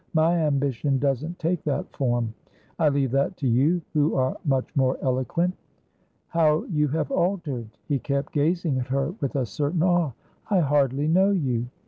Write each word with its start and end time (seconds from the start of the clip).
"My 0.15 0.35
ambition 0.47 0.97
doesn't 0.97 1.37
take 1.37 1.63
that 1.65 1.95
form. 1.95 2.33
I 2.79 2.89
leave 2.89 3.11
that 3.11 3.37
to 3.37 3.47
you, 3.47 3.83
who 3.93 4.15
are 4.15 4.35
much 4.43 4.75
more 4.75 4.97
eloquent." 4.99 5.53
"How 6.29 6.63
you 6.63 6.87
have 6.87 7.11
altered!" 7.11 7.69
He 7.87 7.99
kept 7.99 8.33
gazing 8.33 8.79
at 8.79 8.87
her, 8.87 9.13
with 9.21 9.35
a 9.35 9.45
certain 9.45 9.83
awe. 9.83 10.13
"I 10.49 10.57
hardly 10.61 11.07
know 11.07 11.29
you." 11.29 11.67